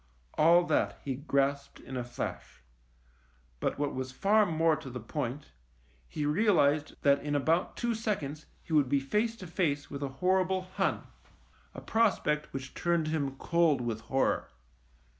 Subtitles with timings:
[0.33, 2.63] All that he grasped in a flash;
[3.59, 5.51] but what was far more to the point,
[6.09, 10.09] he realised that in about two seconds he would be face to face with a
[10.17, 11.03] hor rible Hun,
[11.75, 14.47] a prospect which turned him cold with horror.